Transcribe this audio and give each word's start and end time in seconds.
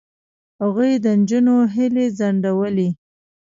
هغوی 0.61 0.91
د 1.03 1.05
نجونو 1.19 1.55
هیلې 1.73 2.05
ځنډولې. 2.17 2.89